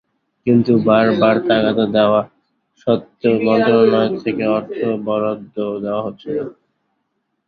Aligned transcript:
কিন্তু 0.45 0.71
বারবার 0.85 1.35
তাগাদা 1.47 1.85
দেওয়া 1.95 2.21
সত্ত্বেও 2.77 3.35
মন্ত্রণালয় 3.45 4.11
থেকে 4.23 4.43
অর্থ 4.57 4.77
বরাদ্দ 5.05 5.55
দেওয়া 5.83 6.01
হচ্ছে 6.01 6.27
না। 6.37 6.45